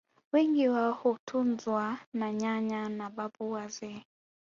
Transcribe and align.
Wengi 0.33 0.67
wao 0.69 0.91
hutunzwa 0.91 1.97
na 2.13 2.33
nyanya 2.33 2.89
na 2.89 3.09
babu 3.09 3.51
wazee 3.51 4.03